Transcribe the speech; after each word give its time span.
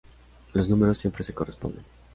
Los 0.53 0.67
números 0.67 0.97
siempre 0.97 1.23
se 1.23 1.35
corresponden. 1.35 1.85